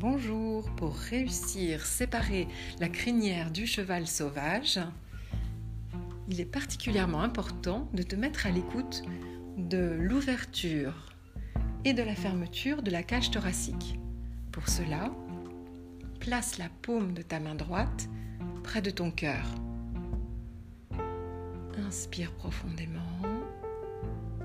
[0.00, 2.46] Bonjour, pour réussir séparer
[2.78, 4.78] la crinière du cheval sauvage,
[6.28, 9.02] il est particulièrement important de te mettre à l'écoute
[9.56, 10.94] de l'ouverture
[11.84, 13.98] et de la fermeture de la cage thoracique.
[14.52, 15.10] Pour cela,
[16.20, 18.08] place la paume de ta main droite
[18.62, 19.46] près de ton cœur.
[21.88, 23.18] Inspire profondément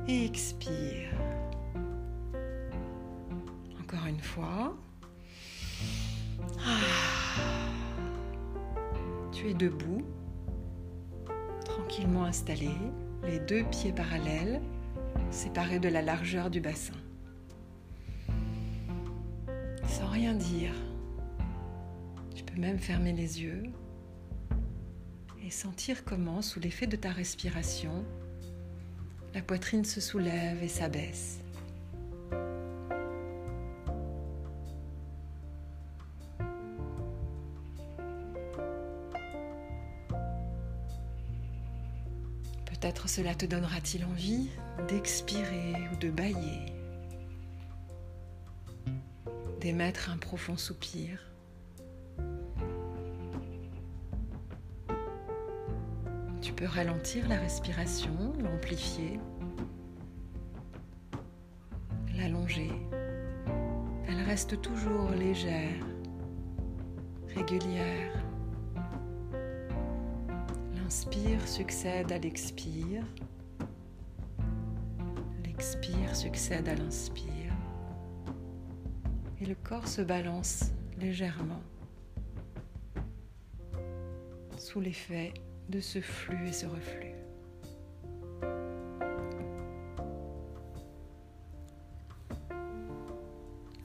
[0.07, 1.11] et expire.
[3.79, 4.75] Encore une fois.
[6.65, 6.79] Ah.
[9.31, 10.05] Tu es debout,
[11.65, 12.69] tranquillement installé,
[13.23, 14.61] les deux pieds parallèles,
[15.29, 16.93] séparés de la largeur du bassin.
[19.87, 20.73] Sans rien dire,
[22.33, 23.63] tu peux même fermer les yeux
[25.45, 28.05] et sentir comment, sous l'effet de ta respiration,
[29.33, 31.42] la poitrine se soulève et s'abaisse.
[43.15, 44.49] Cela te donnera-t-il envie
[44.87, 46.65] d'expirer ou de bailler,
[49.61, 51.19] d'émettre un profond soupir?
[56.41, 59.19] Tu peux ralentir la respiration, l'amplifier,
[62.17, 62.71] l'allonger.
[64.07, 65.85] Elle reste toujours légère,
[67.35, 68.22] régulière.
[70.93, 73.03] L'inspire succède à l'expire.
[75.43, 77.51] L'expire succède à l'inspire.
[79.41, 80.65] Et le corps se balance
[80.99, 81.63] légèrement
[84.59, 85.33] sous l'effet
[85.67, 87.15] de ce flux et ce reflux.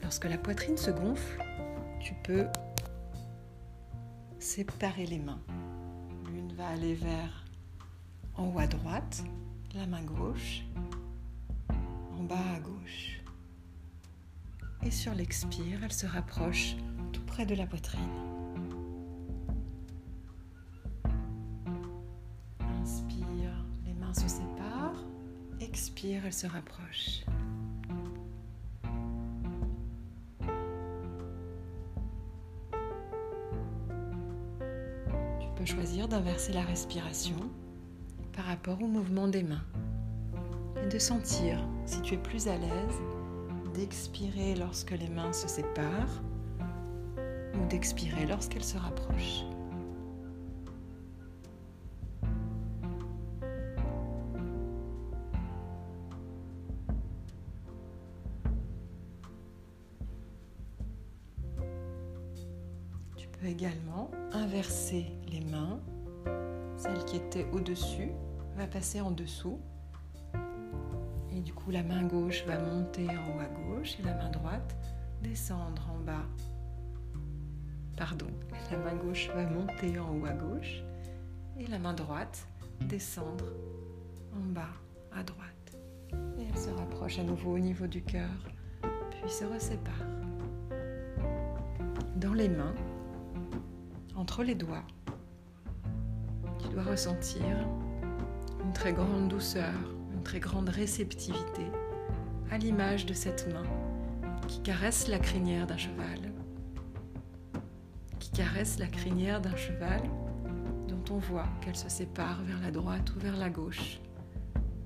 [0.03, 1.43] Lorsque la poitrine se gonfle,
[2.01, 2.45] tu peux
[4.39, 5.41] séparer les mains.
[6.59, 7.45] Va aller vers
[8.35, 9.23] en haut à droite,
[9.77, 10.65] la main gauche,
[12.19, 13.21] en bas à gauche.
[14.83, 16.75] Et sur l'expire, elle se rapproche
[17.13, 18.01] tout près de la poitrine.
[22.83, 23.55] Inspire,
[23.87, 25.05] les mains se séparent.
[25.61, 27.21] Expire, elle se rapproche.
[35.69, 37.37] Choisir d'inverser la respiration
[38.35, 39.65] par rapport au mouvement des mains
[40.83, 43.01] et de sentir si tu es plus à l'aise
[43.75, 46.23] d'expirer lorsque les mains se séparent
[47.55, 49.45] ou d'expirer lorsqu'elles se rapprochent.
[63.39, 65.79] Tu peux également inverser les mains.
[66.77, 68.11] Celle qui était au-dessus
[68.57, 69.61] va passer en dessous.
[71.31, 74.31] Et du coup, la main gauche va monter en haut à gauche et la main
[74.31, 74.77] droite
[75.23, 76.27] descendre en bas.
[77.97, 78.27] Pardon,
[78.73, 80.83] la main gauche va monter en haut à gauche
[81.59, 82.49] et la main droite
[82.81, 83.45] descendre
[84.35, 84.75] en bas
[85.15, 85.77] à droite.
[86.39, 88.31] Et elle se rapproche à nouveau au niveau du cœur,
[88.83, 89.95] puis se resépare.
[92.17, 92.75] Dans les mains,
[94.19, 94.83] entre les doigts,
[96.61, 97.41] tu dois ressentir
[98.65, 99.73] une très grande douceur,
[100.13, 101.63] une très grande réceptivité
[102.51, 103.63] à l'image de cette main
[104.49, 106.33] qui caresse la crinière d'un cheval,
[108.19, 110.03] qui caresse la crinière d'un cheval
[110.89, 114.01] dont on voit qu'elle se sépare vers la droite ou vers la gauche,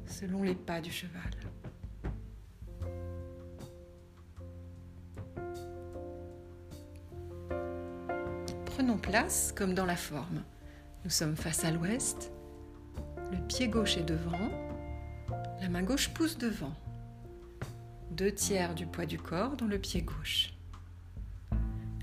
[0.04, 1.41] selon les pas du cheval.
[8.74, 10.42] Prenons place comme dans la forme.
[11.04, 12.32] Nous sommes face à l'ouest,
[13.30, 14.50] le pied gauche est devant,
[15.60, 16.72] la main gauche pousse devant,
[18.12, 20.54] deux tiers du poids du corps dans le pied gauche.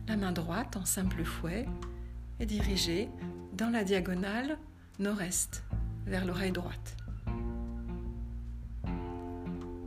[0.07, 1.65] La main droite, en simple fouet,
[2.39, 3.09] est dirigée
[3.53, 4.59] dans la diagonale
[4.99, 5.63] nord-est,
[6.05, 6.97] vers l'oreille droite.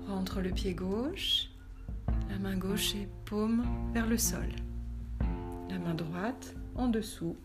[0.08, 1.48] Rentre le pied gauche,
[2.28, 3.64] la main gauche est paume
[3.94, 4.48] vers le sol.
[5.70, 7.36] La main droite en dessous,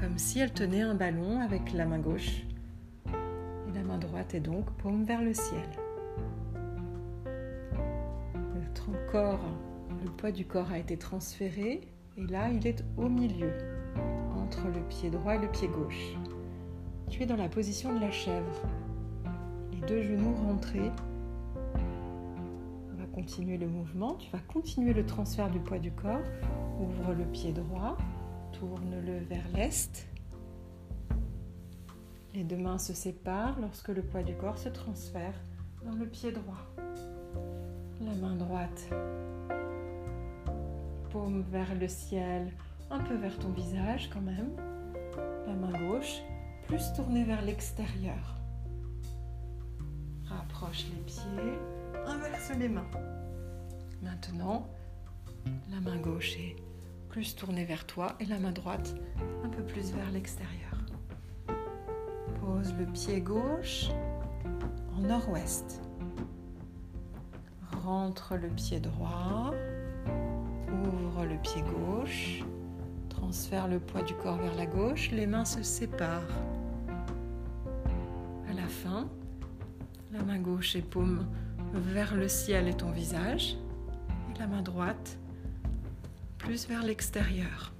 [0.00, 2.42] comme si elle tenait un ballon avec la main gauche.
[3.06, 5.68] Et la main droite est donc paume vers le ciel.
[7.26, 9.40] Le corps,
[10.02, 13.52] le poids du corps a été transféré et là il est au milieu,
[14.36, 16.16] entre le pied droit et le pied gauche.
[17.10, 18.62] Tu es dans la position de la chèvre.
[19.72, 20.90] Les deux genoux rentrés.
[21.76, 24.14] On va continuer le mouvement.
[24.14, 26.24] Tu vas continuer le transfert du poids du corps.
[26.80, 27.96] Ouvre le pied droit,
[28.64, 30.08] tourne-le vers l'est.
[32.32, 35.34] Les deux mains se séparent lorsque le poids du corps se transfère
[35.84, 36.66] dans le pied droit.
[38.00, 38.88] La main droite,
[41.10, 42.52] paume vers le ciel,
[42.90, 44.56] un peu vers ton visage quand même.
[45.46, 46.22] La main gauche,
[46.66, 48.34] plus tournée vers l'extérieur.
[50.24, 51.58] Rapproche les pieds,
[52.06, 52.90] inverse les mains.
[54.02, 54.66] Maintenant,
[55.70, 56.56] la main gauche est
[57.14, 58.96] plus tournée vers toi et la main droite
[59.44, 60.76] un peu plus vers l'extérieur.
[62.40, 63.90] Pose le pied gauche
[64.96, 65.80] en nord-ouest.
[67.84, 69.54] Rentre le pied droit.
[70.72, 72.42] Ouvre le pied gauche.
[73.10, 75.12] Transfère le poids du corps vers la gauche.
[75.12, 76.26] Les mains se séparent.
[78.50, 79.08] À la fin,
[80.10, 81.28] la main gauche et paume
[81.74, 83.56] vers le ciel et ton visage.
[84.34, 85.16] Et la main droite
[86.44, 87.72] plus vers l'extérieur.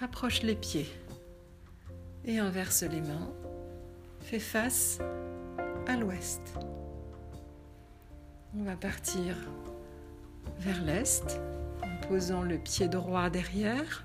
[0.00, 0.88] Rapproche les pieds
[2.24, 3.30] et inverse les mains.
[4.18, 4.98] Fais face
[5.86, 6.58] à l'ouest.
[8.56, 9.36] On va partir
[10.58, 11.40] vers l'est
[11.80, 14.04] en posant le pied droit derrière.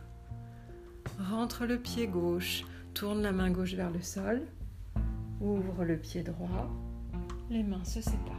[1.32, 4.44] Rentre le pied gauche, tourne la main gauche vers le sol,
[5.42, 6.70] ouvre le pied droit,
[7.50, 8.36] les mains se séparent.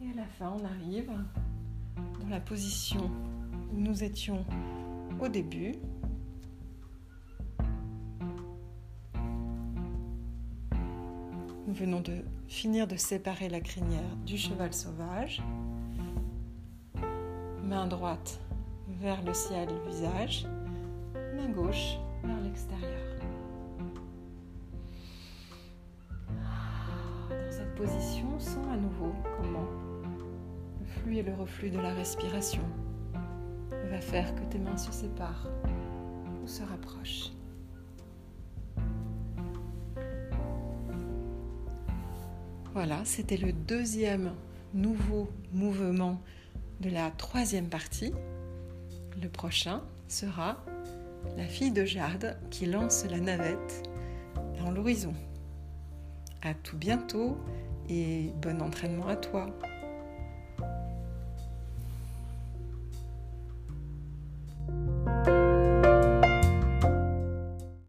[0.00, 1.10] Et à la fin, on arrive
[2.28, 3.10] la position
[3.72, 4.44] où nous étions
[5.20, 5.74] au début,
[11.66, 15.42] Nous venons de finir de séparer la crinière du cheval sauvage.
[17.64, 18.38] Main droite
[19.00, 20.46] vers le ciel, le visage.
[21.34, 23.00] Main gauche vers l'extérieur.
[27.28, 29.83] Dans cette position, sens à nouveau comment
[31.10, 32.62] et le reflux de la respiration
[33.90, 35.48] va faire que tes mains se séparent
[36.42, 37.30] ou se rapprochent.
[42.72, 44.32] Voilà, c'était le deuxième
[44.72, 46.20] nouveau mouvement
[46.80, 48.12] de la troisième partie.
[49.22, 50.64] Le prochain sera
[51.36, 53.88] la fille de Jade qui lance la navette
[54.58, 55.14] dans l'horizon.
[56.42, 57.38] À tout bientôt
[57.88, 59.46] et bon entraînement à toi.